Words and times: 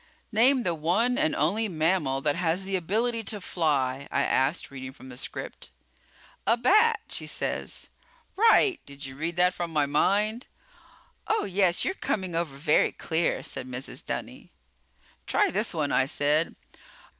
"Name 0.31 0.63
the 0.63 0.73
one 0.73 1.15
and 1.15 1.35
only 1.35 1.67
mammal 1.67 2.21
that 2.21 2.35
has 2.35 2.63
the 2.63 2.75
ability 2.75 3.21
to 3.25 3.39
fly," 3.39 4.07
I 4.09 4.23
asked, 4.23 4.71
reading 4.71 4.93
from 4.93 5.09
the 5.09 5.15
script. 5.15 5.69
"A 6.47 6.57
bat," 6.57 7.01
she 7.09 7.27
said. 7.27 7.69
"Right! 8.35 8.79
Did 8.87 9.05
you 9.05 9.15
read 9.15 9.35
that 9.35 9.53
from 9.53 9.69
my 9.71 9.85
mind?" 9.85 10.47
"Oh, 11.27 11.43
yes, 11.45 11.85
you're 11.85 11.93
coming 11.93 12.33
over 12.35 12.57
very 12.57 12.91
clear!" 12.91 13.43
said 13.43 13.67
Mrs. 13.67 14.03
Dunny. 14.03 14.51
"Try 15.27 15.51
this 15.51 15.71
one," 15.71 15.91
I 15.91 16.07
said. 16.07 16.55